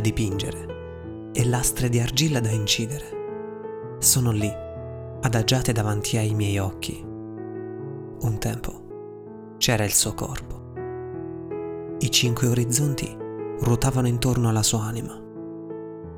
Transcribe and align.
dipingere 0.00 1.30
e 1.32 1.44
lastre 1.44 1.88
di 1.88 2.00
argilla 2.00 2.40
da 2.40 2.50
incidere. 2.50 3.96
Sono 4.00 4.32
lì, 4.32 4.52
adagiate 5.20 5.72
davanti 5.72 6.16
ai 6.16 6.34
miei 6.34 6.58
occhi. 6.58 7.00
Un 7.00 8.36
tempo 8.40 9.54
c'era 9.58 9.84
il 9.84 9.92
suo 9.92 10.14
corpo. 10.14 10.72
I 11.98 12.10
cinque 12.10 12.48
orizzonti 12.48 13.16
ruotavano 13.60 14.08
intorno 14.08 14.48
alla 14.48 14.64
sua 14.64 14.82
anima, 14.82 15.16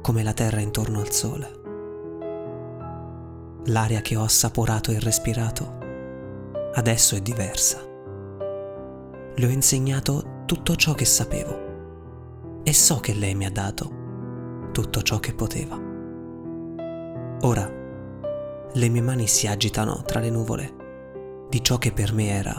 come 0.01 0.23
la 0.23 0.33
terra 0.33 0.61
intorno 0.61 1.01
al 1.01 1.11
sole. 1.11 1.51
L'aria 3.67 4.01
che 4.01 4.17
ho 4.17 4.23
assaporato 4.23 4.91
e 4.91 4.99
respirato 5.01 5.79
adesso 6.75 7.15
è 7.15 7.21
diversa. 7.21 7.87
Le 9.35 9.47
ho 9.47 9.51
insegnato 9.51 10.45
tutto 10.47 10.77
ciò 10.77 10.95
che 10.95 11.05
sapevo 11.05 11.64
e 12.65 12.73
so 12.73 12.99
che 12.99 13.15
lei 13.15 13.35
mi 13.35 13.45
ha 13.45 13.51
dato 13.51 14.03
tutto 14.73 15.03
ciò 15.03 15.21
che 15.21 15.35
poteva. 15.35 15.79
Ora 17.43 17.71
le 18.73 18.89
mie 18.89 19.03
mani 19.03 19.27
si 19.29 19.47
agitano 19.47 20.03
tra 20.05 20.19
le 20.19 20.31
nuvole 20.31 21.47
di 21.49 21.63
ciò 21.63 21.79
che 21.79 21.93
per 21.93 22.13
me 22.13 22.29
era 22.29 22.55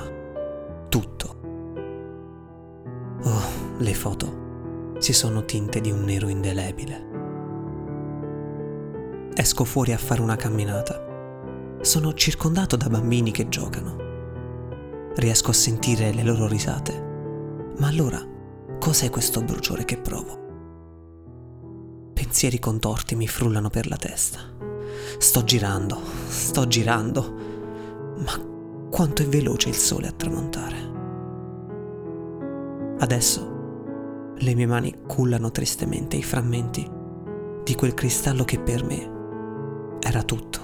tutto. 0.88 1.36
Oh, 3.24 3.78
le 3.80 3.94
foto 3.94 4.44
si 5.00 5.12
sono 5.12 5.44
tinte 5.44 5.82
di 5.82 5.92
un 5.92 6.04
nero 6.04 6.30
indelebile. 6.30 7.14
Esco 9.36 9.66
fuori 9.66 9.92
a 9.92 9.98
fare 9.98 10.22
una 10.22 10.36
camminata. 10.36 11.04
Sono 11.82 12.14
circondato 12.14 12.78
da 12.78 12.88
bambini 12.88 13.32
che 13.32 13.50
giocano. 13.50 13.98
Riesco 15.16 15.50
a 15.50 15.54
sentire 15.54 16.14
le 16.14 16.24
loro 16.24 16.48
risate. 16.48 17.74
Ma 17.78 17.88
allora, 17.88 18.35
cos'è 18.86 19.10
questo 19.10 19.42
bruciore 19.42 19.84
che 19.84 19.98
provo? 19.98 20.44
Pensieri 22.14 22.60
contorti 22.60 23.16
mi 23.16 23.28
frullano 23.28 23.72
per 23.72 23.88
la 23.88 23.96
testa. 23.96 24.42
Sto 25.18 25.44
girando, 25.44 26.00
sto 26.28 26.68
girando. 26.68 27.34
Ma 28.18 28.40
quanto 28.92 29.24
è 29.24 29.26
veloce 29.26 29.70
il 29.70 29.76
sole 29.76 30.08
a 30.08 30.12
tramontare. 30.12 30.78
Adesso 33.00 34.34
le 34.38 34.54
mie 34.54 34.68
mani 34.68 34.96
cullano 35.08 35.50
tristemente 35.50 36.18
i 36.18 36.24
frammenti 36.24 36.88
di 37.64 37.74
quel 37.74 37.96
cristallo 37.96 38.44
che 38.44 38.60
per 38.60 38.84
me 38.84 39.98
era 40.00 40.22
tutto. 40.22 40.60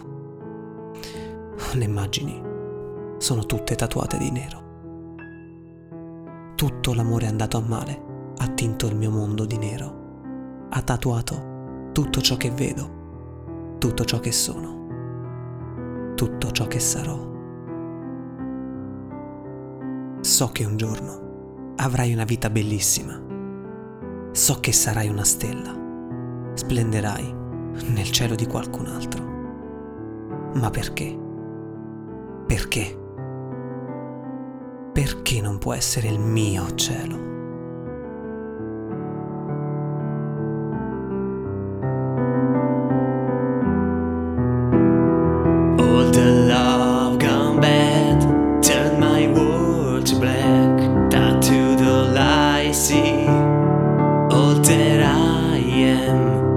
Le 1.73 1.83
immagini 1.83 2.39
sono 3.17 3.47
tutte 3.47 3.73
tatuate 3.73 4.19
di 4.19 4.29
nero. 4.29 4.59
Tutto 6.53 6.93
l'amore 6.93 7.25
è 7.25 7.29
andato 7.29 7.57
a 7.57 7.61
male, 7.61 8.09
ha 8.41 8.47
tinto 8.47 8.87
il 8.87 8.95
mio 8.95 9.11
mondo 9.11 9.45
di 9.45 9.55
nero, 9.59 10.67
ha 10.69 10.81
tatuato 10.81 11.89
tutto 11.91 12.21
ciò 12.21 12.37
che 12.37 12.49
vedo, 12.49 13.75
tutto 13.77 14.03
ciò 14.03 14.19
che 14.19 14.31
sono, 14.31 16.13
tutto 16.15 16.49
ciò 16.49 16.65
che 16.65 16.79
sarò. 16.79 17.29
So 20.21 20.47
che 20.47 20.65
un 20.65 20.75
giorno 20.75 21.73
avrai 21.75 22.13
una 22.13 22.23
vita 22.23 22.49
bellissima. 22.49 23.13
So 24.31 24.59
che 24.59 24.71
sarai 24.71 25.07
una 25.07 25.23
stella. 25.23 25.77
Splenderai 26.55 27.35
nel 27.89 28.09
cielo 28.11 28.33
di 28.33 28.47
qualcun 28.47 28.87
altro. 28.87 29.23
Ma 30.55 30.71
perché? 30.71 31.15
Perché? 32.47 32.99
Perché 34.93 35.41
non 35.41 35.59
può 35.59 35.73
essere 35.73 36.07
il 36.07 36.19
mio 36.19 36.73
cielo? 36.73 37.40
him. 56.11 56.50